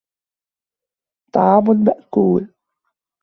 [1.33, 2.47] طَعَامٌ مَأْكُولٌ